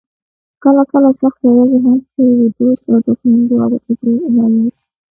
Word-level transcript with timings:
کله 0.63 0.81
کله 0.91 1.09
سختې 1.21 1.47
ورځې 1.55 1.77
هم 1.85 1.97
ښې 2.09 2.25
وي، 2.37 2.47
دوست 2.57 2.83
او 2.91 2.97
دښمن 3.05 3.39
دواړه 3.49 3.77
پکې 3.85 4.11
معلوم 4.35 4.65
شي. 4.75 4.81